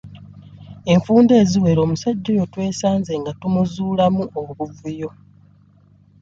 Enfunda 0.93 1.33
eziwera 1.43 1.79
omusajja 1.85 2.27
oyo 2.35 2.45
twesanze 2.53 3.13
nga 3.21 3.31
tumuzuulamu 3.39 4.23
obuvuyo. 4.39 5.09